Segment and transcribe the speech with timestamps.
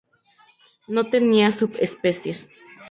[0.87, 2.49] No tenía subespecies.